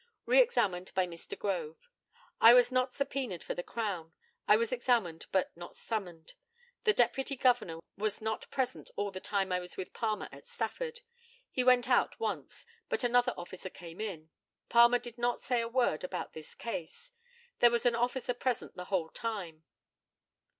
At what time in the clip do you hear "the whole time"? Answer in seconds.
18.75-19.65